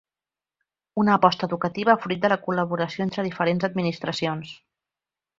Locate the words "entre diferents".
3.07-3.67